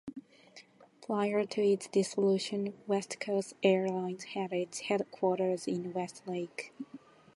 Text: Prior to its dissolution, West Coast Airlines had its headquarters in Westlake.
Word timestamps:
Prior 1.05 1.45
to 1.45 1.61
its 1.61 1.87
dissolution, 1.87 2.73
West 2.87 3.19
Coast 3.19 3.53
Airlines 3.61 4.23
had 4.33 4.51
its 4.51 4.79
headquarters 4.79 5.67
in 5.67 5.93
Westlake. 5.93 6.73